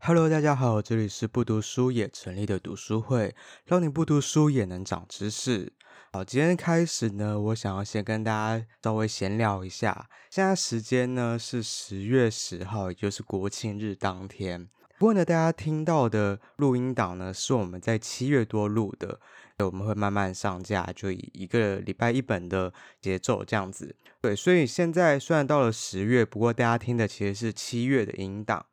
[0.00, 3.34] Hello，大家好，这里是不读书也成立的读书会，
[3.66, 5.72] 让你不读书也能长知识。
[6.12, 10.08] 好，今天开始呢，我想要先跟大家稍微闲聊一下。
[10.30, 14.68] 现在时间呢是十月十号，也就是国庆日当天。
[14.98, 19.20] 不过呢，大家听到的录音档呢，是我们在七月多录的，
[19.58, 23.94] 我们会慢慢上架，就以一个礼拜一本的节奏这样子。
[24.20, 28.64] 对，所以现在虽然到了十月，不过大家听的其实是七月的音档。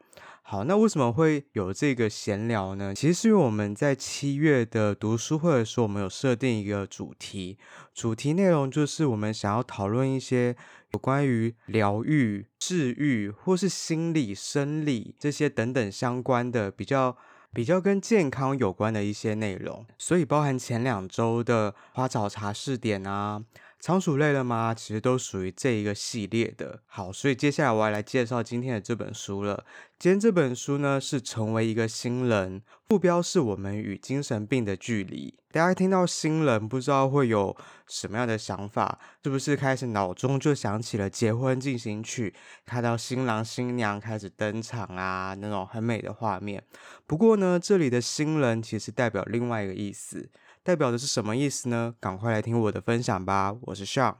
[0.47, 2.93] 好，那为什么会有这个闲聊呢？
[2.93, 7.57] 其实是因为我们在七月的读书会的时候，我们有设定一个主题，
[7.95, 10.55] 主题内容就是我们想要讨论一些
[10.91, 17.17] 有关于疗愈、治愈或是心理、生理这些等等相关的比较
[17.51, 23.43] 比较跟健康有关的一些内容，所以包含前两周的花草茶试点啊。
[23.85, 24.73] 仓鼠累了吗？
[24.73, 26.79] 其实都属于这一个系列的。
[26.87, 29.63] 好，所以接下来我要来介绍今天的这本书了。
[29.99, 35.35] 今天这本书呢是成为一个新人，副标是我们与精神病的距离。
[35.51, 37.55] 大家听到新人，不知道会有
[37.85, 38.97] 什么样的想法？
[39.23, 42.33] 是不是开始脑中就想起了结婚进行曲，
[42.65, 46.63] 看到新郎新娘开始登场啊，那种很美的画面？
[47.05, 50.27] 不过呢，这里的新人其实代表另外一个意思。
[50.65, 51.93] 代表的是什么意思呢？
[51.99, 53.55] 赶快来听我的分享吧！
[53.61, 54.15] 我是 Sean。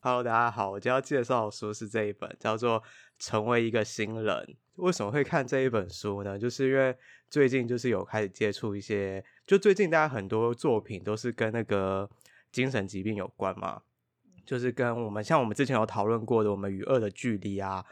[0.00, 2.82] Hello，大家好，我今天要介绍的书是这一本，叫做
[3.18, 4.24] 《成为一个新人》。
[4.74, 6.38] 为什么会看这一本书呢？
[6.38, 6.94] 就是因为
[7.30, 12.10] 最近就是有开始接触一些，就最近大家很多作品都是跟那个
[12.52, 13.80] 精神疾病有关嘛。
[14.48, 17.84] 就是跟我们像我们之前有讨论过的，我们与恶的距离啊，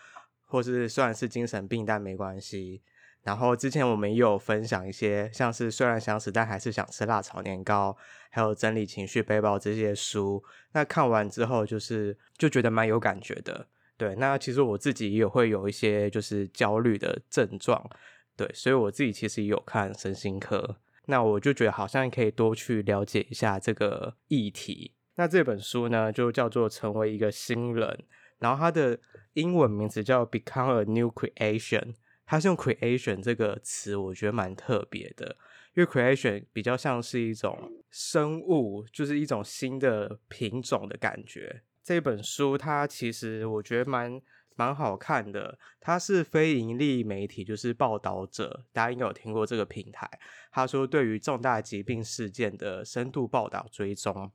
[0.46, 2.80] 或是虽然是精神病但没关系。
[3.24, 7.94] 然后之前我们也有分享一些，像是虽然想死但还是想吃辣炒年糕，
[8.30, 10.42] 还有整理情绪背包这些书。
[10.72, 13.66] 那看完之后，就是就觉得蛮有感觉的。
[13.98, 17.86] 对，那其实我自己也会有一些就是焦虑的症状，
[18.34, 20.78] 对，所以我自己其实也有看身心科。
[21.04, 24.92] 那我就觉得好像可以多去了解一下这个议题。
[25.16, 28.04] 那这本书呢，就叫做成为一个新人，
[28.38, 28.98] 然后它的
[29.34, 31.94] 英文名字叫 Become a New Creation。
[32.28, 35.36] 它是用 creation 这个词，我觉得蛮特别的，
[35.74, 41.62] 因为 creation 比较像是一种生物，就是一种新的品种的感觉。
[41.84, 44.20] 这本书它其实我觉得蛮
[44.56, 50.10] 蛮好看的，它是非盈利媒体，就是报道者，大家应该有听过这个平台。
[50.50, 54.32] 他说对于重大疾病事件的深度报道追踪。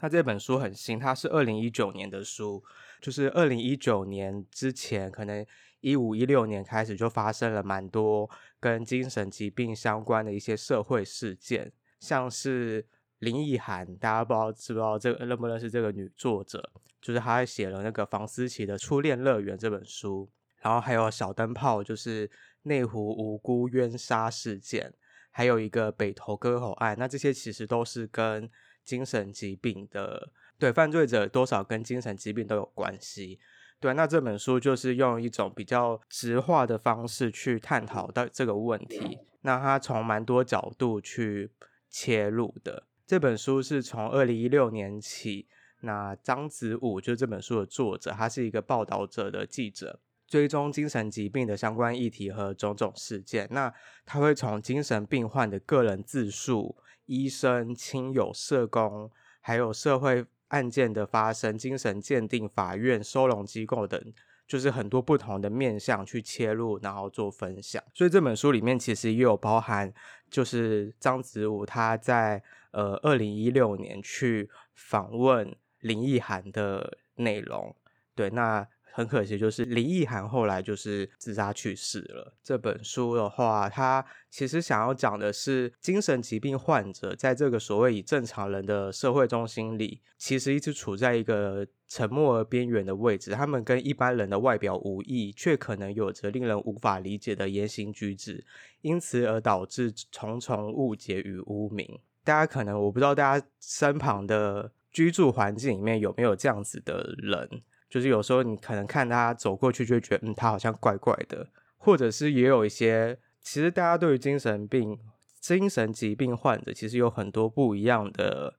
[0.00, 2.62] 那这本书很新，它是二零一九年的书，
[3.00, 5.44] 就是二零一九年之前，可能
[5.80, 8.28] 一五一六年开始就发生了蛮多
[8.58, 12.86] 跟精神疾病相关的一些社会事件，像是
[13.18, 20.30] 林奕含，大家不知道知不知道这个认不认识这个女作者，就是她写了那个房思琪的《初恋乐园》这本书，
[20.62, 22.30] 然后还有小灯泡，就是
[22.62, 24.92] 内湖无辜冤杀事件，
[25.30, 28.50] 还有一个北投割喉案，那这些其实都是跟
[28.90, 33.38] 精神疾病的，对，犯罪者多少跟精神疾病都有关系，
[33.78, 41.52] 对，那这本书就是用一种比较直化的方式去探讨到这个问题，那他从蛮多角度去
[41.88, 42.88] 切入的。
[43.06, 45.46] 这本书是从二零一六年起，
[45.82, 53.72] 那张子武就是这本书的作者，他是一个报道者的记者，追踪精神疾病的相关议题和种种事件，那
[54.04, 56.76] 他会从精神病患的个人自述。
[57.10, 59.10] 医生、亲友、社工，
[59.40, 64.00] 还有社会案件的发生、精神鉴定、法院、收容机构等，
[64.46, 67.82] 就是很多不同的面向去切入，然后做分享。
[67.92, 69.92] 所以这本书里面其实也有包含，
[70.30, 77.74] 就是张子武他在呃二零一六年去访问林奕含的内容。
[78.14, 78.66] 对，那。
[78.92, 82.34] 很可惜，就是林奕含后来就是自杀去世了。
[82.42, 93.30] 这本书的话，它其实想要讲的是精神疾病患者在这个所谓以正常人的社会中心里，其实一直处在一个沉默而边缘的位置。
[93.30, 98.44] 他们跟一般人的外表无异，却可能有着令人无法理解的言行举止，
[98.82, 101.98] 因此而导致重重误解与污名。
[102.22, 107.62] 大家可能我不知道大家身旁的居住环境里面有没有这样子的人。
[107.90, 111.46] 就是有时候你可能看他走过去，就会觉得嗯，他好像怪怪的，
[111.76, 114.98] 或者是也有一些，其实大家对于精神病、
[115.40, 118.54] 精神疾病患者，其实有很多不一样的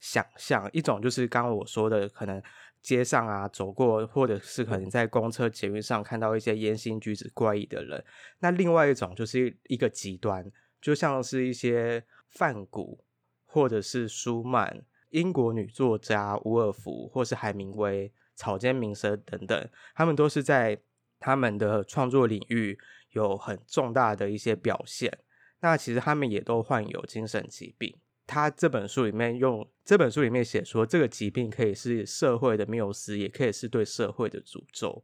[0.00, 0.70] 想象。
[0.72, 2.42] 一种就是刚刚我说的，可能
[2.80, 8.02] 街上啊走过，或者是可能在公车、捷运上看到一些言行举止怪异的人。
[8.38, 10.50] 那另外一种就是一个极端，
[10.80, 13.02] 就像是一些梵谷。
[13.48, 20.78] 或者是舒曼、英国女作家伍尔夫，或是海明威、草间弥生等等，他们都是在
[21.18, 22.78] 他们的创作领域
[23.12, 25.18] 有很重大的一些表现。
[25.60, 27.96] 那其实他们也都患有精神疾病。
[28.26, 35.02] 他这本书里面用这本书里面写说，这个疾病可以是社会的缪斯，也可以是对社会的诅咒。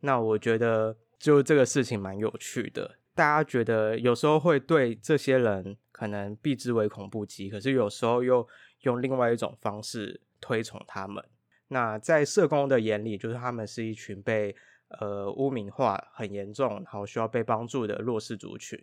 [0.00, 2.98] 那我觉得就这个事情蛮有趣的。
[3.14, 8.46] 大家觉得有时候会对这些人可能避之唯恐不及，可是有时候又
[8.82, 11.24] 用另外一种方式推崇他们。
[11.68, 14.54] 那在社工的眼里，就是他们是一群被
[15.00, 18.82] 呃污名化很严重，然后需要被帮助的弱势族群。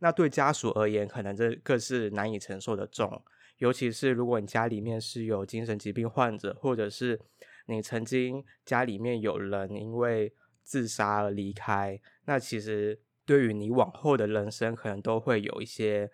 [0.00, 3.22] 那对家属而言，可能这更是难以承受的重，
[3.56, 7.18] 尤其是如果你家里面是有精神疾病患者，或者是
[7.66, 10.32] 你曾经家里面有人因为
[10.62, 16.10] 自杀而离开，那其实对于你往后的人生，可能都会有一些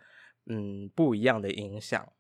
[0.47, 2.11] 嗯不一样的影响。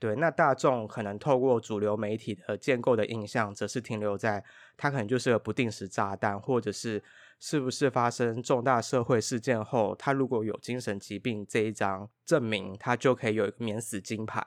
[0.00, 4.42] 对，那大众可能透过主流媒体的建构的印象，则是停留在
[4.76, 7.00] 他可能就是个不定时炸弹，或者是。
[7.42, 14.46] 是不是发生重大社会事件后，他如果有精神疾病这一张证明，他就可以有一个免死金牌？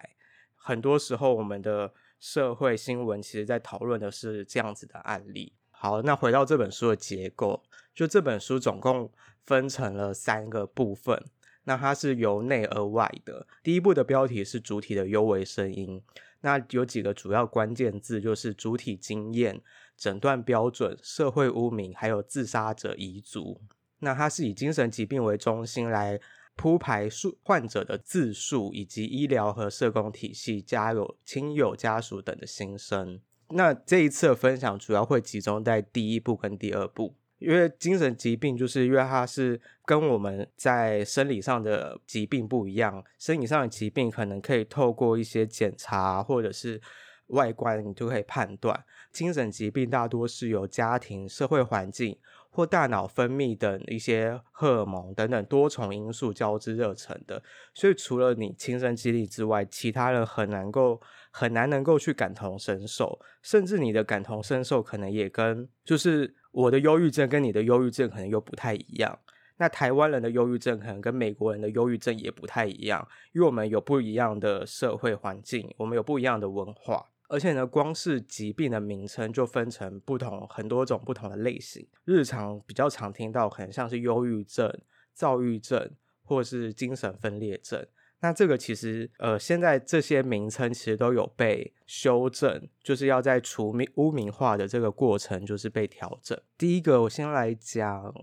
[0.53, 5.53] 很多时候，我们的社会新闻其实在讨论的是这样子的案例。
[5.71, 7.63] 好，那回到这本书的结构，
[7.95, 9.11] 就这本书总共
[9.43, 11.19] 分成了三个部分，
[11.63, 13.47] 那它是由内而外的。
[13.63, 16.01] 第一部的标题是主体的幽微声音，
[16.41, 19.61] 那有几个主要关键字，就是主体经验。
[19.95, 23.61] 诊断标准、社会污名，还有自杀者遗族。
[23.99, 26.19] 那它是以精神疾病为中心来
[26.55, 33.21] 铺排数患者的自述，以及医疗和社工体系、家有亲友家属等的心声。
[33.49, 46.81] 那这一次的分享主要会集中在第一部跟第二部，因为精神疾病就是因为它是跟我们在生理上的疾病不一样，生理上的疾病可能可以透过一些检查或者是。
[47.27, 52.15] 外观你就可以判断，精神疾病大多是由家庭、社会环境
[52.51, 57.41] 或大脑分泌等一些荷尔蒙等等多重因素交织而成的。
[57.73, 61.01] 所以除了你亲身经历之外，其他人很难够
[61.35, 69.17] 很难能够去感同身受，甚至你的感同身受可能也跟就是我的忧郁症跟你的忧郁症可能又不太一样。
[69.57, 77.03] 那台湾人的忧郁症可能跟美国人的忧郁症也不太一样，因为我们有不一样的社会环境，我们有不一样的文化。
[77.29, 81.87] 而且呢，光是疾病的名称就分成不同很多种不同的类型。
[82.05, 84.71] 日常比较常听到，可能像是忧郁症、
[85.15, 85.89] 躁郁症，
[86.21, 87.83] 或是精神分裂症。
[88.23, 96.39] 那这个其实，呃，现在这些名称其实都有被修正，就是要在除名污名化的这个过程，就是被调整。
[96.57, 98.13] 第一个，我先来讲，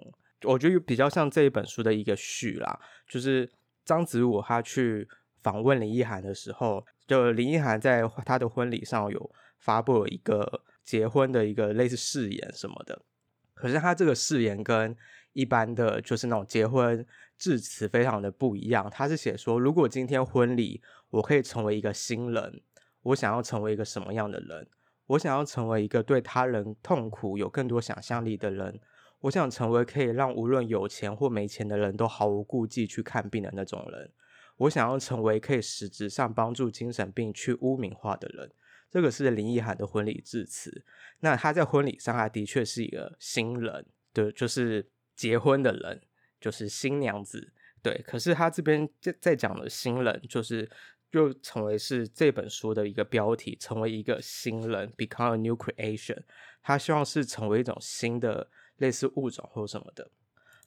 [0.44, 3.50] 我觉得比较像这一本书的一个序啦，就是
[3.84, 5.06] 张子武他去
[5.42, 6.84] 访问林奕涵的时候。
[7.06, 13.02] 就林奕涵在他的婚礼上有发布了一个结婚的一个类似誓言什么的，
[13.52, 14.96] 可是他这个誓言跟
[15.32, 17.04] 一般的就是那种结婚
[17.40, 18.88] 致辞非常的不一样。
[18.88, 22.62] 他是写说，如果今天婚礼我可以成为一个新人，
[23.02, 24.68] 我想要成为一个什么样的人？
[25.06, 28.78] 我想要成为一个对他人痛苦有更多想象力的人。
[29.22, 34.12] 我想成为可以让无论有钱或没钱的人都毫无顾忌去看病的那种人。
[34.56, 38.52] 我想要成为可以实质上帮助精神病去污名化的人，
[38.90, 40.84] 这个是林奕含的婚礼致辞。
[41.20, 46.02] 那他在婚礼上，他的确是一个新人，对，就是结婚的人，
[46.40, 48.02] 就是新娘子，对。
[48.06, 50.68] 可是他这边在在讲的新人，就是
[51.10, 56.22] 又成为是这本书的一个标题，成为一个新人，become a new creation。
[56.62, 60.10] 他希望是成为一种新的类似物种或什么的。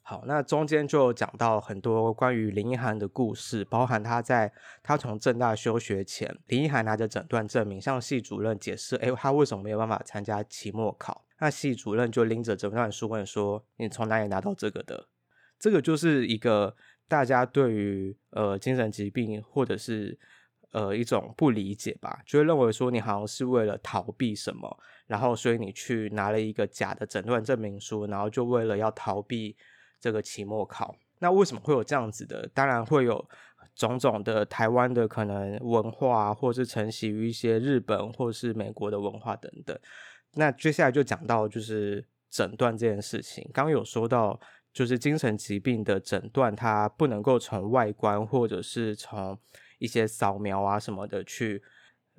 [0.06, 4.52] 好，那中间就讲到很多关于林奕涵的故事，包含他在
[4.82, 11.24] 他从正大休学前，林奕涵拿着诊断证明向系主任解释，诶，他为什么没有办法参加期末考？
[11.38, 15.08] 那系主任就拎着诊断书问说：“你从哪里拿到这个的？”
[15.64, 16.76] 这个就是一个
[17.08, 20.18] 大家对于呃精神疾病或者是
[20.72, 29.56] 呃一种不理解吧，就会认为说你好像是为了逃避什么，然后所以你去拿了一个假的诊断证明书，然后就为了要逃避。
[30.00, 32.46] 这个期末考，那为什么会有这样子的？
[32.52, 33.26] 当然会有
[33.74, 39.74] 种种的台湾的可能文化，或是承袭于一些日本或是美国的文化等等。
[40.34, 43.48] 那接下来就讲到就是诊断这件事情。
[43.54, 44.38] 刚有说到，
[44.74, 49.38] 就是精神疾病的诊断，它不能够从外观或者是从
[49.78, 51.62] 一些扫描啊什么的去。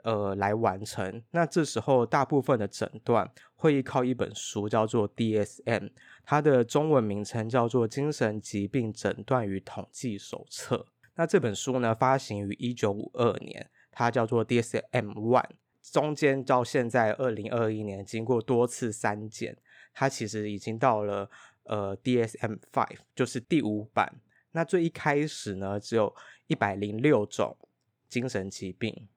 [0.04, 1.24] 呃，来完成。
[1.32, 5.90] 那这时候，大部分的诊断会依靠一本书，叫做 DSM，
[6.26, 10.76] 它的中文名称叫做《精神疾病诊断与统计手册》。
[11.16, 19.58] 那这本书呢，发行于一九五二年，它叫做 DSM One，中间到现在二零二一年，经过多次删减，
[19.94, 21.32] 它其实已经到了
[21.66, 24.22] 呃 DSM Five，就是第五版。
[24.52, 26.16] 那最一开始呢，只有
[26.48, 27.58] 一百零六种
[28.08, 29.08] 精神疾病。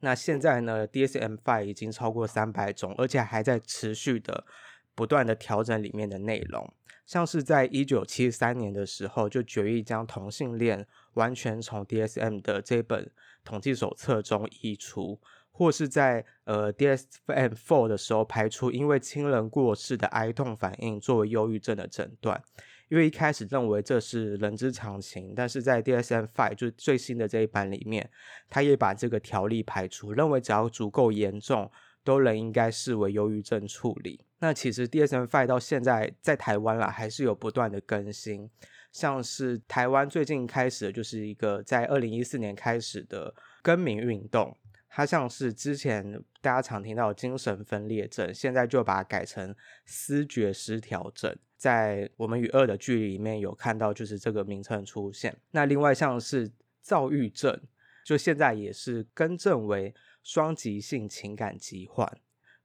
[0.00, 4.44] 那现在呢，DSM Five 已经超过三百种，而且还在持续的
[4.94, 6.72] 不断的调整里面的内容。
[7.06, 13.10] 像是在一九七三年的时候，就决议将同性恋完全从 DSM 的这本
[13.44, 15.20] 统计手册中移除，
[15.56, 22.42] 或是在呃 DSM-4 的时候排除因为亲人过世的哀痛反应作为忧郁症的诊断。
[22.90, 28.08] 因为一开始认为这是人之常情，但是在 DSM-5 就最新的这一版里面，
[28.50, 31.68] 他也把这个条例排除，认为只要足够严重，
[32.04, 34.26] 都仍应该视为忧郁症处理。
[34.38, 38.50] 那其实 DSM-5 到现在在台湾啦，还是有不断的更新，
[38.92, 44.54] 像是台湾最近开始的就是一个在二零一四年开始的更名运动。
[44.96, 49.52] 它像是之前大家常听到精神分裂症，现在就把它改成
[49.84, 51.36] 思觉失调症。
[51.56, 55.36] 在我们与恶的距离里面有看到，就是这个名称出现。
[55.50, 56.48] 那另外像是
[56.80, 57.60] 躁郁症，
[58.04, 62.08] 就现在也是更正为双极性情感疾患。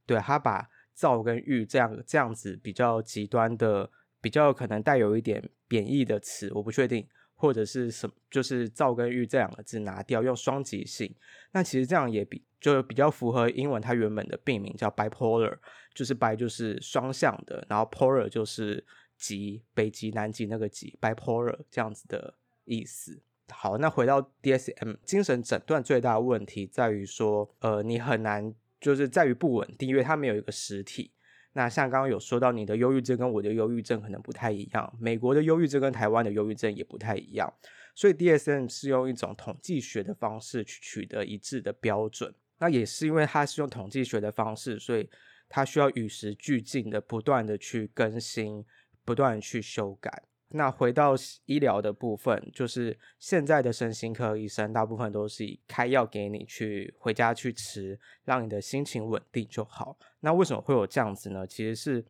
[0.05, 3.89] 对，他把躁跟郁这样这样子比较极端的、
[4.21, 7.07] 比较可能带有一点贬义的词，我不确定。
[7.39, 11.15] 或者是什么，就是躁跟郁这两个字拿掉，用双极性。
[11.53, 15.57] 那其实这样也比就比较符合英文它原本的病名叫 bipolar，
[15.95, 18.85] 就是 bi 就是双向的，然后 polar 就是
[19.17, 23.21] 极北极南极那个极 bipolar 这样子的意思。
[23.47, 31.13] 好，那回到 DSM，精神诊断最大的问题在于说，呃，你很难就是在于不稳定，因为它没有一个实体。
[31.53, 37.51] 那像刚刚有说到，你的忧郁症跟我的忧郁症可能不太一样，美国的忧郁症跟台湾的忧郁症也不太一样，
[37.95, 42.33] 所以 DSM 是用一种统计学的方式去取得一致的标准。
[42.59, 45.09] 那也是因为它是用统计学的方式，所以
[45.47, 48.63] 它需要与时俱进的不断的去更新，
[49.03, 50.28] 不断去修改。
[50.51, 51.13] 那回到
[51.45, 59.97] 医疗的部分，就是现在的身心科医生大部分都是以开药给你去回家去吃，让你的心情稳定就好。
[60.21, 61.45] 那为什么会有这样子呢？
[61.45, 62.03] 其实是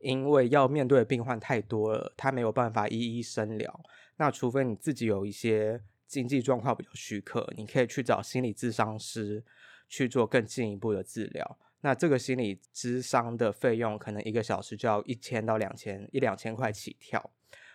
[0.00, 3.80] 因为要面对的病患太多了，他没有办法一一诊疗。
[4.16, 9.44] 那除非你自己有一些经济状况比较许可，你可以去找心理咨商师
[9.88, 11.58] 去做更进一步的治疗。
[11.82, 17.30] 那这个心理咨商的费用可能一个小时就要一千到两千，一两千块起跳。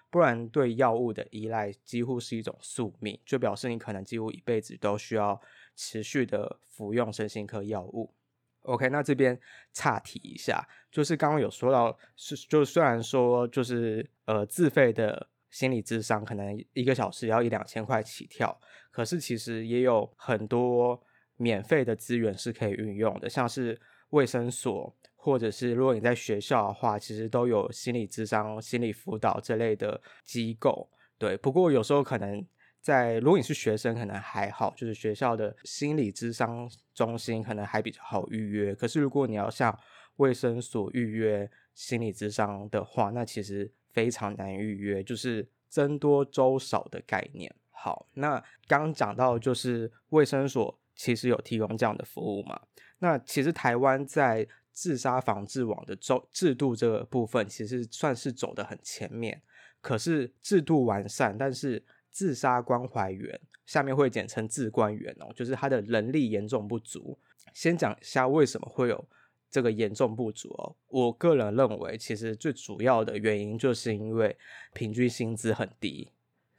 [0.09, 5.39] 不然，对药物的依赖几乎是一种宿命，就表示你可能几乎一辈子都需要
[5.75, 8.13] 持续的服用身心科药物。
[8.61, 9.37] OK，那这边
[9.73, 18.59] 岔题一下，就是刚刚有说到，是就虽然说就是呃自费的心理咨商可能一个小时要一两千块起跳，
[18.91, 21.01] 可是其实也有很多
[21.35, 23.79] 免费的资源是可以运用的，像是
[24.11, 24.95] 卫生所。
[25.19, 30.89] 或者是如果你在学校的话，其实都有心理咨商、心理辅导这类的机构。
[31.17, 32.45] 对，不过有时候可能
[32.79, 38.73] 在如果你是学生，可能还好，就是学校的心理咨商中心可能还比较好预约。
[38.73, 39.77] 可是如果你要向
[40.17, 47.53] 卫生所预约心理咨商的话，那其实非常难预约，就是僧多粥少的概念。
[47.71, 52.59] 好，那刚讲到就是卫生所其实有提供这样的服务嘛？
[52.99, 59.41] 那其实台湾在自杀防治网的制制度这个部分，其实算是走得很前面。
[59.81, 67.17] 可是制度完善，但是自杀关怀员下面会简称自关员哦，就是他的能力严重不足。
[67.55, 69.03] 先讲一下为什么会有
[69.49, 70.75] 这个严重不足哦。
[70.89, 74.37] 我个人认为，其实最主要的原因就是因为
[74.75, 76.11] 平均薪资很低，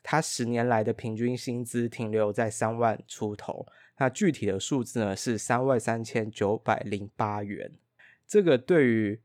[0.02, 3.64] 他十年来的平均薪资停留在三万出头，
[3.98, 7.70] 那具体的数字呢是三万三千九百零八元。
[8.28, 9.20] 这个对于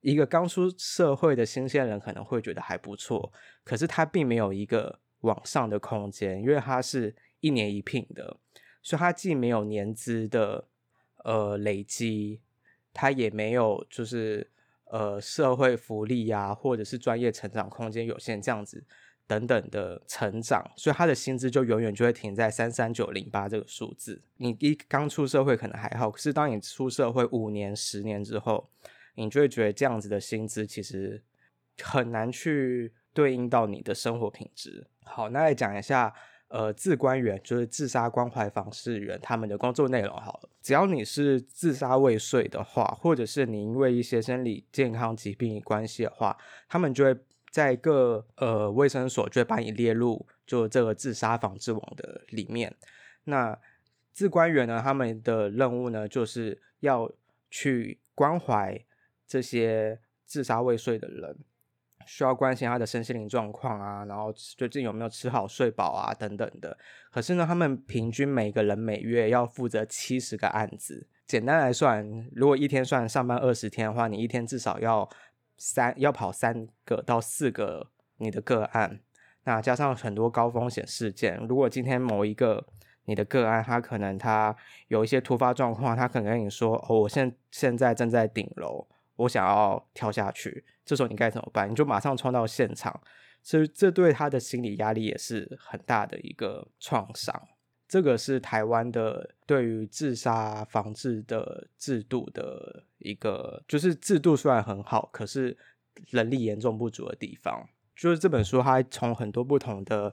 [0.00, 3.32] 一个刚出社会的新鲜人可能会觉得还不错，
[3.62, 8.38] 可是他并没有一个往上的空间，因为他是一年一聘的，
[8.82, 10.68] 所以他既没有年资的
[11.24, 12.40] 呃累积，
[12.92, 14.50] 他也没有就是
[14.84, 18.84] 呃社会福利呀、或者是专业成长空间有限这样子。
[19.26, 24.22] 等等的成长，所以他的薪资就永远就会停在三三九零八这个数字。
[24.36, 28.70] 你一刚出社会可能还好，可是当你出社会五年、十年之后，
[29.16, 31.20] 你就会觉得这样子的薪资其实
[31.82, 34.86] 很难去对应到你的生活品质。
[35.02, 36.14] 好，那来讲一下，
[36.46, 40.16] 呃，自关员就是自杀关怀访视员他们的工作内容。
[40.16, 47.16] 好了，只要你是自杀未遂的话，或者是你因为一些生理健康疾病关系的话，他们就会。
[47.56, 52.76] 在各呃卫生所就会把你列入就这个自杀防治网的里面。
[53.24, 53.58] 那
[54.12, 57.10] 自官员呢，他们的任务呢，就是要
[57.50, 58.78] 去关怀
[59.26, 61.38] 这些自杀未遂的人，
[62.04, 66.76] 需要关心他的身心灵状况啊，然后最近有没有吃好睡饱啊等等的。
[67.10, 71.06] 可是呢，他们平均每个人每月要负责七十个案子。
[71.26, 75.08] 简单来算，如果一天算上班二十天的话，你一天至少要
[75.56, 79.00] 三要跑三个到四个你的个案。
[79.44, 82.66] 那加上很多高风险事件，如果今天某一个
[83.04, 84.54] 你的个案，他可能他
[84.88, 91.70] 有一些突发状况，他可能跟你说：“哦，我现现在正在顶楼，我想要跳下去。”这时候你该怎么办？
[91.70, 93.00] 你就马上冲到现场，
[93.42, 97.40] 所以这对他的心理压力也是很大的一个创伤。
[97.88, 105.56] 这个是台湾的对于自杀防治的制度的一个，就是制度虽然很好，可是
[106.08, 107.68] 人力严重不足的地方。
[107.94, 110.12] 就是这本书，它从很多不同的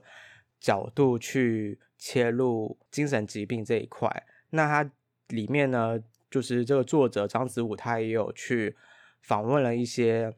[0.60, 4.24] 角度去切入精神疾病这一块。
[4.50, 4.90] 那它
[5.28, 5.98] 里面呢，
[6.30, 8.76] 就是这个作者张子武，他也有去
[9.20, 10.32] 访问了一些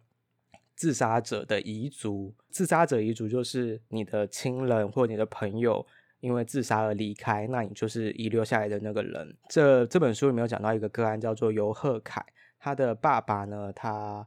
[0.75, 2.35] 自杀者的遗族。
[2.51, 5.87] 自杀者遗族就是你的亲人或你的朋友。
[6.27, 9.37] 因为自杀而离开，那你就是遗留下来的那个人。
[9.49, 12.21] 这这本书里面有讲到一个个案，叫做游鹤凯。
[12.59, 14.27] 他的爸爸呢，他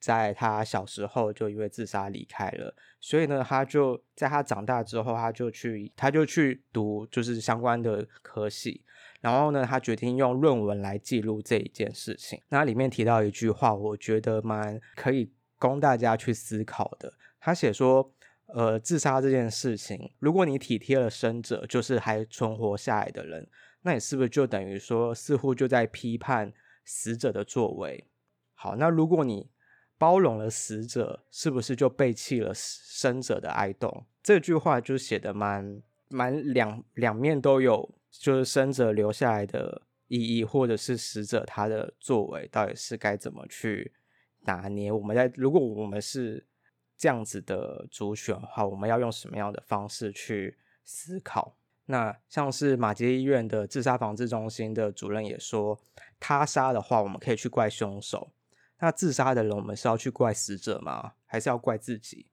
[0.00, 8.82] 在他小时候就因为自杀离开了，所以呢，他就在他长大之后，他就去他就去读就是相关的科系。
[9.20, 12.40] 然后呢，他决定用论文来记录这一件事情。
[12.48, 17.12] 那里面提到一句话，我觉得蛮可以供大家去思考的。
[17.38, 18.13] 他写说。
[18.56, 23.48] 呃，自杀这件事情，如果你体贴了生者，就是还存活下来的人，
[23.82, 26.52] 那你是不是就等于说，似乎就在批判
[26.84, 28.06] 死者的作为？
[28.54, 29.50] 好，那如果你
[29.98, 34.04] 包容了死者，是不是就背弃了生者的哀慟？
[34.22, 43.92] 这句话就写得蛮蛮两两面都有，就是生者留下来的意义，或者是死者他的作为，到底是该怎么去
[44.42, 44.92] 拿捏？
[44.92, 46.46] 我们在如果我们是。
[46.96, 51.56] 这样子的主选的话，我们要用什么样的方式去思考？
[51.86, 55.78] 那像是马杰医院的自杀防治中心的主任也说，
[56.18, 58.30] 他杀的话，我们可以去怪凶手；
[58.78, 61.12] 那自杀的人，我们是要去怪死者吗？
[61.26, 62.26] 还是要怪自己？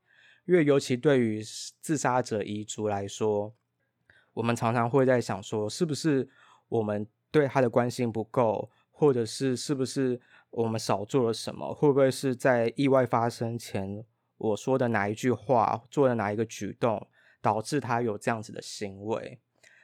[0.45, 1.43] 因为尤其对于
[1.81, 3.53] 自杀者遗族来说，
[4.33, 6.29] 我们常常会在想说，是不是
[6.69, 11.73] 我们对他的关心不够，或者是是不是我们少做了什么？
[11.73, 14.05] 会不会是在意外发生前？
[14.41, 17.07] 我说的哪一句话，做的哪一个举动，
[17.41, 19.39] 导致他有这样子的行为？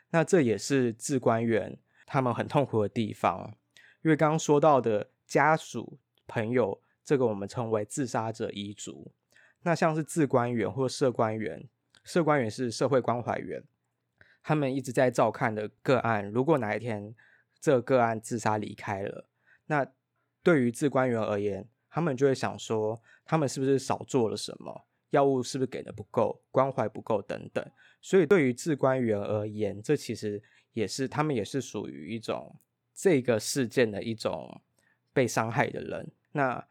[0.10, 3.56] 那这也是自关员他们很痛苦的地方，
[4.02, 9.12] 因为刚刚说到的家属朋友，这个我们称为自杀者遗族。
[9.62, 11.68] 那像是自关员或社关员，
[12.04, 13.64] 社关员是社会关怀员，
[14.42, 17.14] 他们一直在照看的个案，如果哪一天
[17.60, 19.30] 这个个案自杀离开了，
[19.66, 19.86] 那
[20.42, 24.86] 对于自关员而言，他们就会想说，他们是不是少做了什么？
[25.10, 26.40] 药物是不是给的不够？
[26.52, 27.72] 关怀不够等等。
[28.04, 30.40] 所以对于自官员而言，这其实
[30.74, 32.56] 也是他们也是属于一种
[32.94, 34.62] 这个事件的一种
[35.12, 36.12] 被伤害的人。
[36.34, 36.64] 那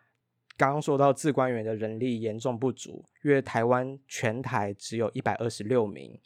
[0.57, 6.17] 刚刚说到自官员的人力严重不足，因为台湾全台只有一百二十六名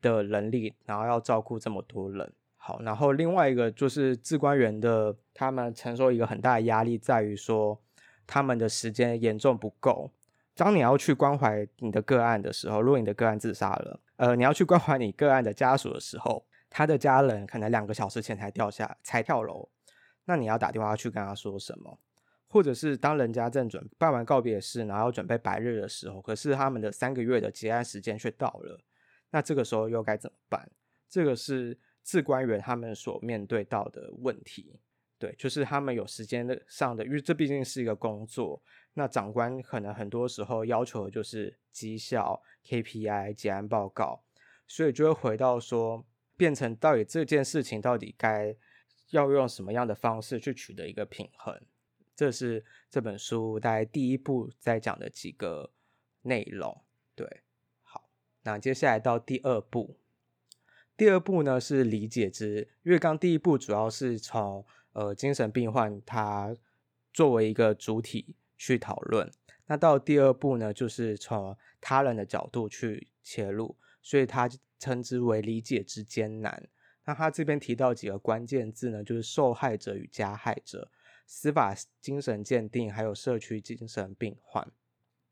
[0.00, 2.32] 的人力，然后要照顾这么多人。
[2.56, 7.80] 好，然后另外一个就是自官员的，他们承受一个很大的压力，在于说。
[8.26, 10.10] 他们的时间严重不够。
[10.54, 19.68] 当你要去关怀你的个案的时候，如果你的个案自杀了，呃，你要去关怀你个案的家属的时候，他的家人可能两个小时前才掉下，才跳楼，
[20.26, 21.98] 那你要打电话去跟他说什么？
[22.46, 28.78] 或者是当人家正准办完告别式，然后要准备白日的时候，可是他们的三个月的结案时间却到了，
[29.30, 30.70] 那这个时候又该怎么办？
[31.10, 34.78] 这个是自关员他们所面对到的问题。
[35.24, 38.62] 对，就是他们有时间的上的，因为这毕竟是一个工作。
[38.92, 44.22] 那长官可能很多时候要求的就是绩效、KPI、结案报告，
[44.66, 46.04] 所以就会回到说，
[46.36, 48.54] 变成到底这件事情到底该
[49.12, 51.58] 要用什么样的方式去取得一个平衡。
[52.14, 55.72] 这是这本书大概第一步在讲的几个
[56.20, 56.82] 内容。
[57.14, 57.40] 对，
[57.80, 58.10] 好，
[58.42, 59.96] 那接下来到第二步。
[60.98, 64.66] 第二步呢是理解之，因为刚第一步主要是从。
[64.94, 66.56] 呃，精神病患他
[67.12, 69.30] 作为一个主体去讨论，
[69.66, 76.68] 那到第二步呢，就是从他人的角度去切入，所以他称之为理解之艰难。
[77.04, 80.90] 那他这边提到几个关键字呢，就是受害者与加害者、
[81.26, 84.66] 司法精神鉴定，还有社区精神病患。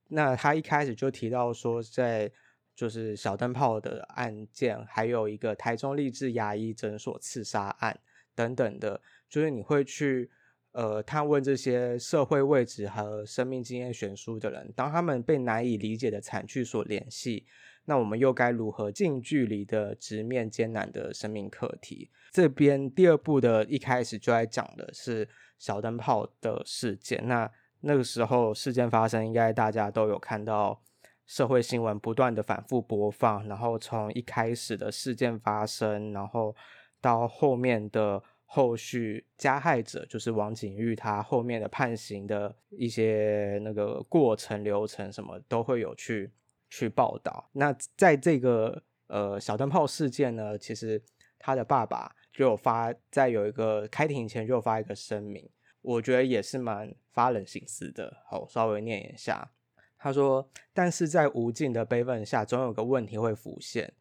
[0.09, 2.31] 那他一开始就提到说，在
[2.75, 7.99] 就是小灯泡的案件，还有一个台中立志牙医诊所刺杀案
[8.35, 9.01] 等等的，
[9.33, 10.31] 就是你会去
[10.73, 17.47] 呃探问这些社会位置和生命经验悬殊的人，当他们被难以理解的惨剧所联系。
[17.87, 22.11] 那我们又该如何近距离的直面艰难的生命课题？
[22.31, 25.27] 这边第二部的一开始就在讲的是
[25.59, 27.27] 小灯泡的事件。
[27.27, 30.81] 那那个时候事件发生，应该大家都有看到
[31.27, 36.55] 社会新闻不断的反复播放，然后从一开始的事件发生，然后
[37.01, 38.23] 到后面的
[38.55, 46.31] 后续加害者就是王景玉，他后面的判刑的一些那个过程流程什么都会有去。
[46.75, 47.51] 去报道。
[47.53, 50.99] 那在这个呃小灯泡事件呢，其实
[51.39, 55.47] 他的爸爸就有发，在有一个开庭前就有发一个声明，
[55.83, 58.23] 我觉得也是蛮发人省思的。
[58.27, 59.51] 好，稍微念一下，
[59.99, 63.93] 他说：“但是在无尽的悲愤下，总有个问题会浮现。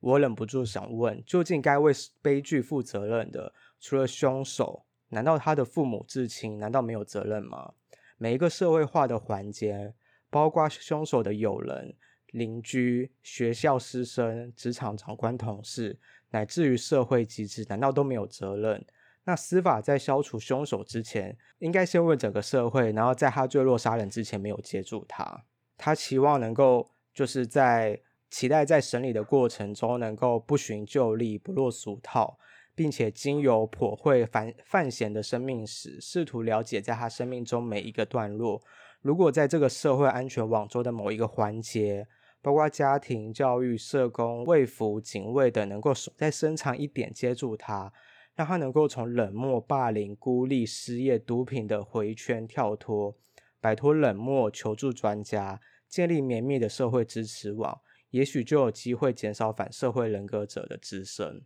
[0.00, 7.74] 我忍不住想问，究竟该为悲剧负责任的，除了凶手，难道他的父母至亲难道没有责任吗？
[8.18, 9.94] 每一个社会化的环节，
[10.30, 11.94] 包括凶手的友人。”
[12.32, 15.98] 邻居、学校师生、职场长官、同事，
[16.30, 18.84] 乃至于社会机制，难道都没有责任？
[19.24, 25.44] 那司法在消除凶手之前，应该先问整个社会，然后在他坠落杀人之前没有接住他。
[25.78, 32.38] 他期望能够就是在期待在审理的过程中，能够不寻旧例，不落俗套，
[32.76, 38.62] 并且经由剖绘犯犯嫌的生命史，试图了解在他生命中每一个段落。
[39.00, 42.06] 如果在这个社会安全网中的某一个环节，
[42.42, 47.92] 包括家庭教育、社工、卫服、警卫等，能够再伸长一点接住他，
[48.34, 53.16] 让他能够从冷漠、霸凌、孤立、失业、毒品的回圈跳脱，
[53.60, 61.42] 摆脱冷漠，求助专家，建立绵密的社会支持网，也许就有机会减少反社会人格者的滋生。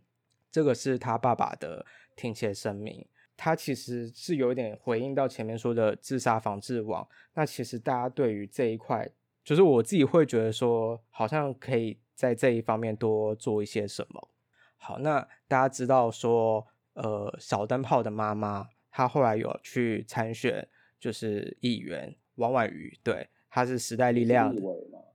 [0.51, 1.85] 这个是他爸爸的
[2.15, 3.05] 听写声明，
[3.37, 7.07] 他其实是有点回应到前面说的自杀防治网。
[7.33, 9.09] 那其实大家对于这一块。
[9.43, 14.29] 就是我自己会觉得说，好像可以在这一方面多做一些什么。
[14.77, 20.67] 好，那大家知道说，呃，小灯泡的妈妈，她后来有去参选，
[20.99, 24.61] 就是议员王婉瑜，对，她是时代力量的，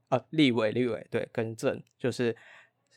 [0.09, 2.35] 呃，立委，立委，对，更正，就是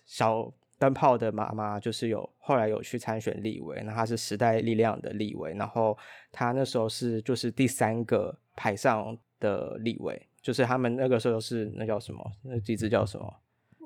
[0.05, 5.97] 小灯泡的妈妈，就是有后来有去参选立委，那她是时代力量的立委，然后
[6.33, 10.27] 她那时候是就是第三个排上的立委。
[10.43, 12.33] 就是他们那个时候是那叫什么？
[12.45, 13.31] 那机制叫什么？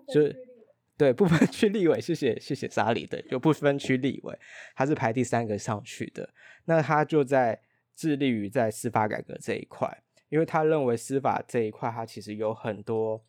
[0.07, 0.37] 就是
[0.97, 4.39] 对，不分区立委，谢谢谢谢沙里，对，就不分区立委，
[4.77, 6.31] 他是排第三个上去的。
[6.67, 7.61] 那他就在
[7.97, 13.21] 致力于在司法改革这一块，因为他认为司法这一块，他其实有很多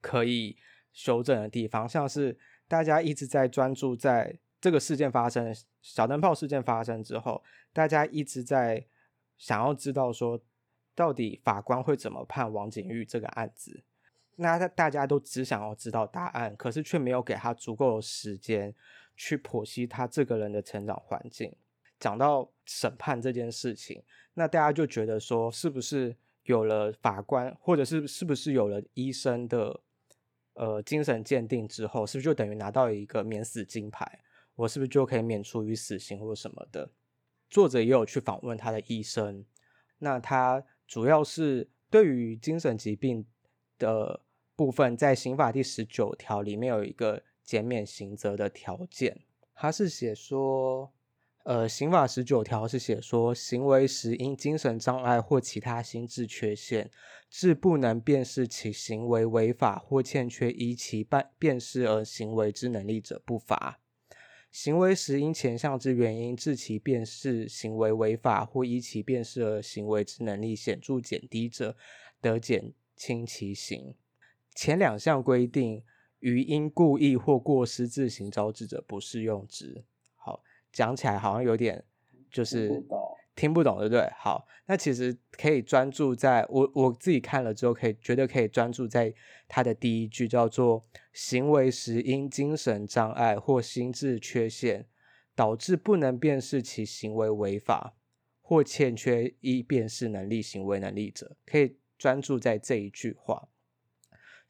[0.00, 0.56] 可以
[0.94, 2.38] 修正的地方，像是
[2.70, 5.52] 大家一直在专注在这个事件发生，
[5.82, 8.86] 小灯泡事件发生之后，大家一直在
[9.36, 10.40] 想要知道说。
[10.92, 13.82] 到底法官会怎么判王景玉这个案子？
[14.36, 18.74] 那他大家都只想要知道答案，可是却没有给他足够的时间
[19.16, 21.54] 去剖析他这个人的成长环境。
[21.98, 24.02] 讲到审判这件事情，
[24.34, 29.80] 那大家就觉得说，是不是有了法官，或者是是不是有了医生的
[30.60, 34.20] 呃精神鉴定之后，是不是就等于拿到一个免死金牌？
[34.54, 36.90] 我是不是就可以免除于死刑或什么的？
[37.48, 39.44] 作者也有去访问他的医生，
[39.98, 40.62] 那他。
[40.90, 43.24] 主要是对于精神疾病
[43.78, 44.24] 的
[44.56, 49.20] 部分，在刑法第十九条里面有一个减免刑责的条件，
[49.54, 50.92] 他是写说，
[51.44, 56.90] 呃，刑法十九条是写说，行为时因精神障碍或其他心智缺陷，
[57.30, 63.80] 致不能辨识其行为违法或欠缺依其辨辨识而行为之能力者，不罚。
[64.52, 71.74] 行为时因前项之原因致其辨识行为违法或依其辨识而行为之能力显著减低者，
[72.20, 73.94] 得减轻其刑。
[74.54, 75.82] 前两项规定，
[76.18, 79.84] 于因故意或过失自行招致者，不适用之。
[80.70, 81.84] 好，讲起来好像有点
[82.30, 82.84] 就是。
[83.36, 84.06] 听不懂，对不对？
[84.18, 89.14] 好，那其实可以专注在我我自己看了之后，可以觉得可以专注在
[89.48, 94.86] 他的第一句，叫做“行为时因精神障碍或心智缺陷
[95.34, 97.94] 导致不能辨识其行为违法
[98.42, 103.48] 或欠缺一辨识能力行为能力者”，可以专注在这一句话。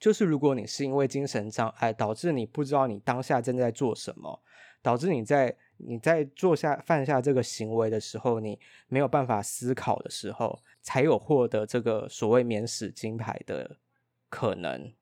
[0.00, 4.42] 就是如果你是因为精神障碍导致你不知道你当下正在做什么，
[4.82, 5.56] 导致你在。
[5.86, 13.78] 你在做下犯下这个行为的时候，你没有办法思考的时候，才有获得这个所谓免死金牌的
[14.28, 14.92] 可能。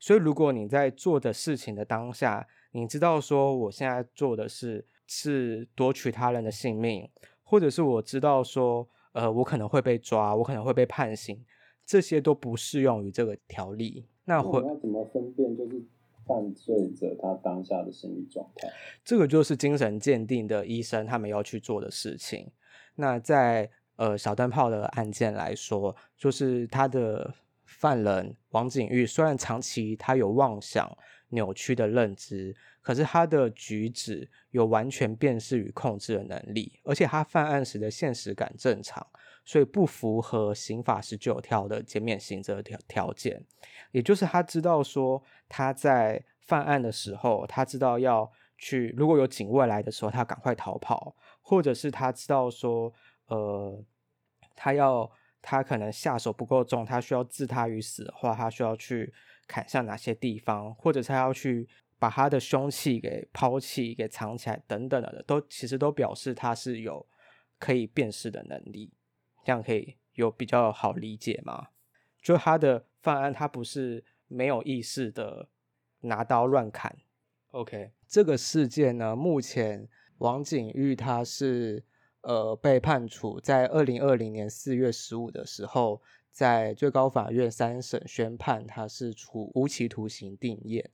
[0.00, 7.08] 所以如果你在做的事情的当下，你知道说我现在做的事是夺取他人的性命，
[7.42, 11.44] 或者是我知道说，呃，我可能会被抓，我可能会被判刑，
[11.84, 14.06] 这些都不适用于这个条例。
[14.26, 15.82] 那会要怎么分辨就是
[16.28, 18.68] 犯罪者他当下的心理状态？
[19.02, 22.52] 这个就是精神鉴定的医生他们要去做的事情。
[22.94, 30.96] 那在呃小灯泡的案件来说，就是他的犯人王景玉，虽然长期他有妄想。
[31.30, 39.06] 扭曲的认知，可是他的举止有完全辨识与控制的能力，而且他犯案时的现实感正常，
[39.48, 43.42] 所以不符合刑法十九条的减免刑责条条件。
[43.92, 52.92] 也就是他知道说他在犯案的时候，他知道要去，如果有警卫来的时候，他赶快逃跑，或者是他知道说，
[53.28, 53.82] 呃，
[54.54, 59.14] 他要他可能下手不够重，他需要置他于死的话，他需要去。
[59.50, 61.66] 砍向哪些地方，或者他要去
[61.98, 67.06] 把他的凶器给抛弃、给藏起来等等的，都其实都表示他是有
[67.58, 68.92] 可以辨识的能力，
[69.48, 71.68] 这样可以有比较好理解吗？
[72.20, 75.48] 就他的犯案，他不是没有意识的
[76.00, 76.94] 拿刀乱砍。
[77.52, 81.82] OK，这个事件呢，目前王景玉他是
[82.20, 86.02] 呃被判处在二零二零年四月十五的时候。
[86.30, 90.84] 在最高法院三审宣判，他是处无期徒刑定谳，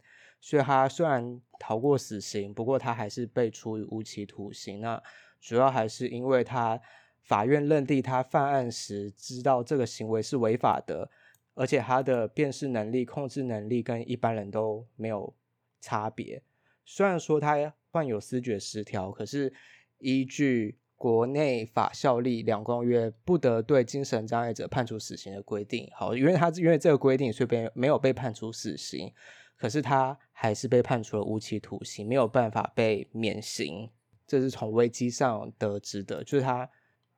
[0.41, 4.81] 所以他虽然逃过死刑，不过他还是被处以无期徒刑。
[4.81, 5.03] 那
[5.41, 6.81] 主要还是因为他
[7.25, 11.11] 法院认定他犯案时知道这个行为是违法的，
[11.55, 15.35] 而且他的辨识能力、控制能力跟一般人都没有
[15.81, 16.43] 差别。
[16.85, 19.53] 虽然说他患有思觉失调，可是
[19.99, 20.79] 依据。
[20.97, 29.13] 国内法效力两公约不得对精神障碍者判处死刑的规定，好，因为他因为这个规定，所以被没有被判处死刑，
[29.59, 33.91] 可是他还是被判处了无期徒刑，没有办法被免刑，
[34.27, 36.67] 这是从危机上得知的，就是他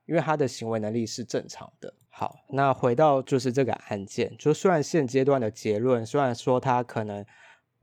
[0.07, 1.93] 因为他的行为能力是正常的。
[2.09, 7.23] 好，那回到就是这个案件，就虽然现阶段的结论，虽然说他可能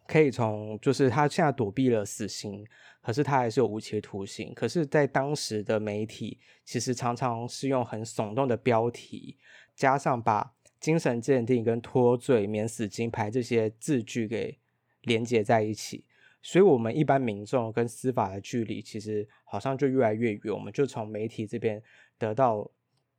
[0.08, 2.66] 可以从，就是他现在躲避了死刑。
[3.00, 4.54] 可是他还是有无期徒刑。
[4.54, 9.36] 可是，在当时的媒体，其实常常是用很耸动的标题，
[9.76, 14.58] 加上把精神鉴定跟脱罪、免死金牌这些字句给
[15.02, 16.06] 连接在一起，
[16.40, 20.54] 所以我们一般民众跟司法的距离，其实好像就越来越远。
[20.54, 21.82] 我们就从媒体这边
[22.18, 22.70] 得到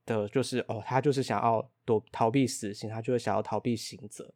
[0.05, 4.33] 的，就是哦，他就是想要躲逃避死刑，他就是想要逃避刑责。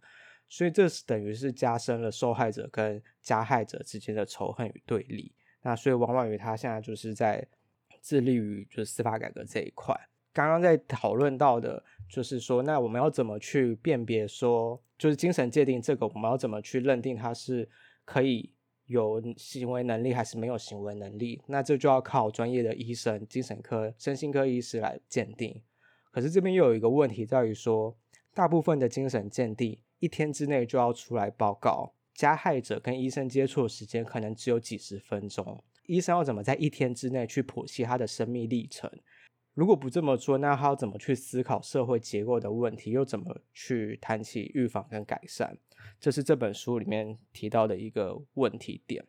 [0.47, 5.31] 所以这是等于是加深了受害者跟加害者之间的仇恨与对立。
[5.61, 7.45] 那所以王婉瑜他现在就是在
[8.01, 9.95] 致力于就是司法改革这一块。
[10.33, 17.67] 刚刚在讨论到的，就是说，那我们要怎么去辨别说，就是精神鉴定这个，我们要怎么去认定他是
[18.05, 18.51] 可以
[18.89, 21.39] 有行为能力还是没有行为能力？
[21.45, 25.61] 那这就要靠专业的医生、精神科、身心科医师来鉴定。
[26.11, 27.95] 可是这边又有一个问题在于说，
[28.33, 31.93] 大部分的精神鉴定一天之内就要出来报告。
[32.15, 38.91] 加害者跟医生接触的时间可能只有几十分钟，医生要怎么在一天之内去剖析他的生命历程？
[39.53, 42.91] 如果不这么做，那他要怎么去思考社会结构的问题？
[42.91, 45.57] 又怎么去谈起预防跟改善？
[45.99, 49.03] 这是这本书里面提到的一个问题点，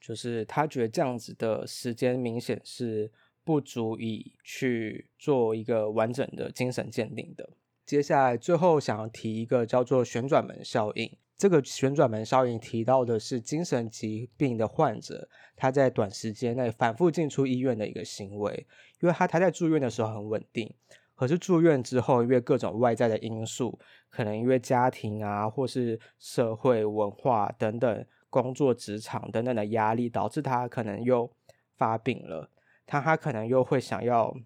[0.00, 3.12] 就是他觉得这样子的时间明显是
[3.44, 7.50] 不足以去做一个完整的精神鉴定的。
[7.84, 11.16] 接下来最后想要提一个叫做旋转门效应。
[11.40, 15.26] 这个旋转门效应提到的是精神疾病的患者，
[15.56, 18.66] 他在短时间内反复进出医院的一个行为，
[19.00, 20.70] 因为他他在住院的时候很稳定，
[21.14, 23.78] 可是住院之后，因为各种外在的因素，
[24.10, 31.32] 可能因为家庭啊，或是社会文化等等，工作职场等等的压力，导致他可能又
[31.78, 32.50] 发病了，
[32.84, 34.36] 他他可能又会想要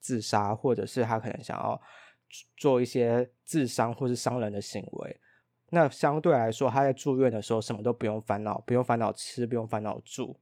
[0.00, 1.80] 自杀，或者是他可能想要
[2.58, 5.16] 做一些自伤或是伤人的行为。
[5.74, 10.36] 那相对来说，他在住院的时候什么都不用烦恼，不用烦恼吃，不用烦恼住，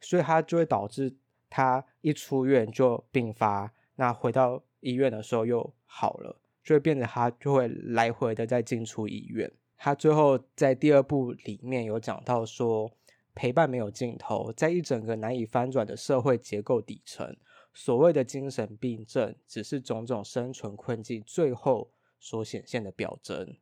[0.00, 1.14] 所以他就会导致
[1.48, 9.52] 他一出院就病发，那回到医院的时候又好了，就会变得他就会来回的再进出医院。
[9.76, 12.90] 他最后在第二部里面有讲到说，
[13.36, 17.36] 陪伴没有尽头，在一整个难以翻转的社会结构底层，
[17.72, 23.56] 所谓的精神病症只是种种生存困境最后所显现的表征。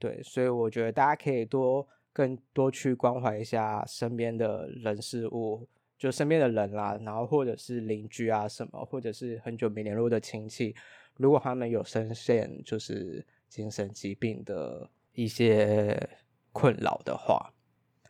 [0.00, 10.74] 对，所以我觉得大家可以多更多去关怀一下身边的人事物，就身边的人啦，然后或者是邻居啊什么，或者是很久没联络的亲戚，
[11.18, 16.08] 如果他们有深陷就是精神疾病的一些
[16.50, 17.52] 困扰的话，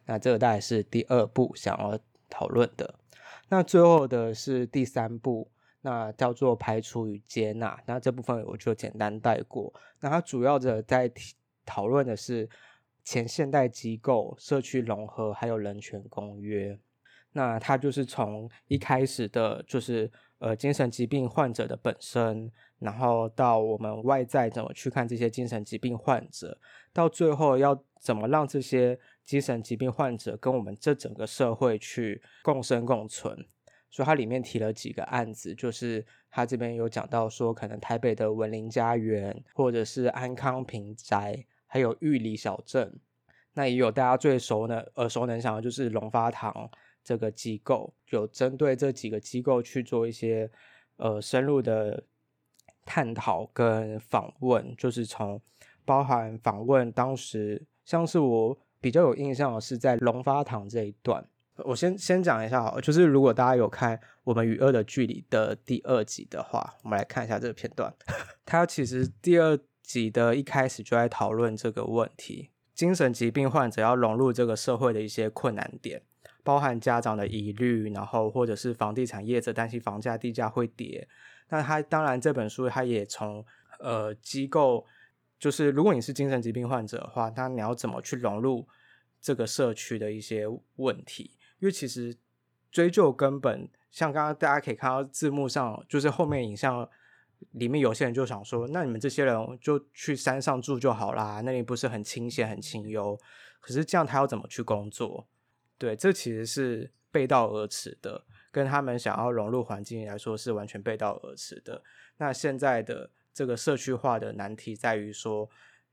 [0.07, 1.98] 那这个大概是第二步想要
[2.29, 2.94] 讨论的。
[3.48, 5.50] 那最后的是第三步，
[5.81, 7.83] 那叫做排除与接纳。
[7.85, 9.74] 那这部分我就简单带过。
[9.98, 11.11] 那它主要的在
[11.70, 12.48] 讨论的是
[13.04, 16.76] 前现代机构、社区融合还有人权公约。
[17.33, 26.59] 那它就是从一开始的，就是呃精神疾病患者的本身，然后到我们外在怎么去看这些精神疾病患者，
[26.92, 33.46] 到最后要怎么让这些精神疾病患者跟我们这整个社会去共生共存。
[33.92, 42.98] 所以它里面提了几个案子，就是他这边有讲到说，可能台北的文林家园，或者是安康平宅，还有玉里小镇，
[43.52, 46.68] 那也有大家最熟的耳熟能详的，就是龙发堂
[47.04, 50.50] 这个机构，有针对这几个机构去做一些
[50.96, 52.02] 呃深入的
[52.85, 55.40] 探讨跟访问，就是从
[55.85, 61.24] 包含访问当时，像是我比较有印象的是在龙发堂这一段。
[61.64, 67.94] 我先先讲一下好，就是如果大家有看《我们与恶的距离》的第二集的话，我们来看一下这个片段。
[68.46, 69.59] 它其实第二
[69.90, 76.00] 集的一开始就在讨论这个问题：精神疾病患者要融入这个社会的一些困难点，
[76.44, 81.09] 包含家长的疑虑，然后或者是房地产业者担心房价、地价会跌。
[81.48, 83.44] 那他当然这本书他也从
[83.81, 84.87] 呃机构，
[85.40, 88.68] 就是如果你是精神疾病患者的话，那你要怎么去融入
[89.20, 91.33] 这个社区的一些问题？
[91.59, 92.16] 因为其实
[92.70, 96.88] 追究根本，像刚刚大家可以看到字幕上，就是后面影像
[97.53, 103.18] 里面有些人就想说，那你们这些人就去山上住就好啦，那里不是很清闲、很清幽？
[103.61, 105.29] 可是这样他要怎么去工作？
[105.79, 111.83] 对，这其实是背道而驰的，跟他们想要融入环境来说是完全背道而驰的。
[112.18, 115.48] 那现在的这个社区化的难题在于说，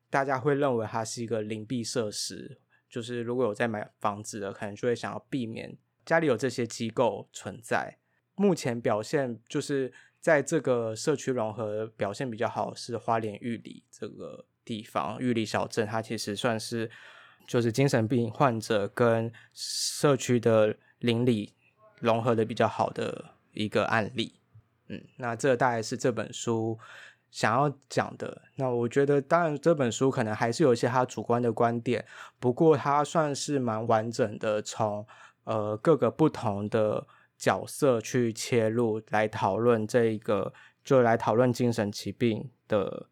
[0.10, 2.60] 大家会认为它是一个灵璧设施。
[2.90, 7.98] 就是如果有在买房子的，可能就会想要避免家里有这些机构存在。
[8.38, 16.90] 目前表现就是在这个社区融合表现比较好是花莲玉里这个地方，玉里小镇，它其实算是
[17.46, 21.54] 就是精神病患者跟社区的邻里
[22.00, 24.40] 融合的比较好的一个案例。
[24.88, 26.80] 嗯，那这大概是这本书。
[27.30, 32.04] 想要讲的，那我觉得当然这本书可能还是有一些他主观的观点，
[32.40, 35.06] 不过他算是蛮完整的，从
[35.44, 37.06] 呃各个不同的
[37.38, 43.08] 角色去切入来讨论这一个，就来讨论精神疾病的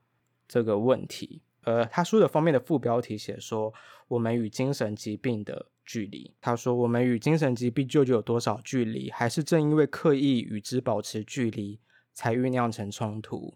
[0.47, 1.41] 这个问题。
[1.61, 3.73] 呃，他书的封面的副标题写说
[4.07, 9.09] ：“我们与精神疾病的距离。”他说：“我们与精神疾病究竟有多少距离？
[9.09, 11.79] 还是正因为刻意与之保持距离，
[12.13, 13.55] 才酝酿成冲突？”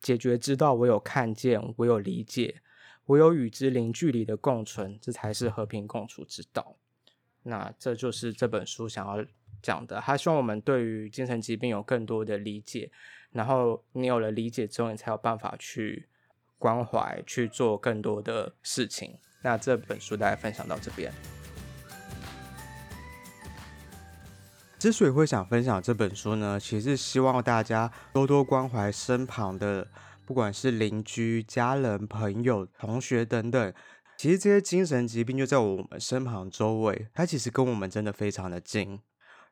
[0.00, 2.62] 解决之道，我有看见，我有理解，
[3.04, 6.76] 我有与之零距离的共存，这才是和平共处之道。
[7.44, 9.24] 那这就是这本书想要
[9.62, 10.00] 讲的。
[10.00, 12.90] 他希望我们对于精神疾病有更多的理解，
[13.32, 16.08] 然后你有了理解之后，你才有办法去
[16.58, 19.18] 关怀，去做更多的事情。
[19.42, 21.12] 那这本书大概分享到这边。
[24.78, 29.88] 之所以会想分享这本书呢，其实希望大家多多关怀身旁的，
[30.24, 33.74] 不管是邻居、家人、朋友、同学等等。
[34.16, 39.00] 其实这些精神疾病就在我们身旁周围，它其实跟我们真的非常的近。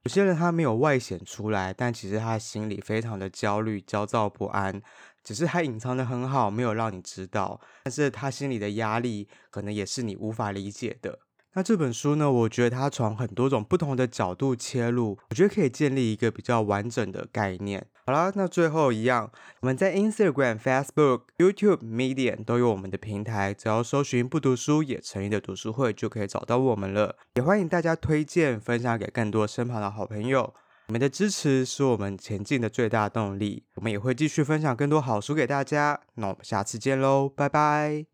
[0.06, 4.80] 有些人他没有外显出来，但其实他心里非常的焦虑、焦躁不安，
[5.24, 7.60] 只是他隐藏的很好，没有让你知道。
[7.82, 11.18] 但是他心里的压力，可能也是你无法理解的。
[11.56, 17.86] 那这本书呢，我觉得它从很多种不同的角度切入，我觉得可以建立一个比较完整的概念。
[18.04, 27.16] 好啦，那最后一样，我们在 Instagram、Facebook、YouTube、Medium 都有我们的平台，只要搜寻“不读书也成瘾的读书会”就可以找到我们了。
[27.36, 30.52] 也欢迎大家推荐分享给更多身旁的好朋友，
[30.88, 33.64] 你们的支持是我们前进的最大动力。
[33.76, 35.98] 我们也会继续分享更多好书给大家。
[36.16, 38.06] 那我们下次见喽，拜拜。